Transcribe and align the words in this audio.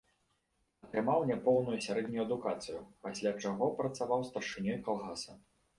Атрымаў 0.87 1.25
няпоўную 1.31 1.77
сярэднюю 1.89 2.23
адукацыю, 2.27 2.79
пасля 3.05 3.37
чаго 3.45 3.73
працаваў 3.83 4.29
старшынёй 4.33 4.77
калгаса. 4.89 5.43